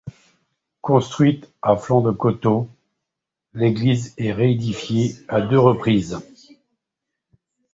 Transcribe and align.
Construite 0.81 1.53
à 1.61 1.77
flanc 1.77 2.01
de 2.01 2.09
coteau, 2.09 2.67
l'église 3.53 4.15
est 4.17 4.33
réédifiée 4.33 5.11
à 5.27 5.41
deux 5.41 5.59
reprises. 5.59 6.17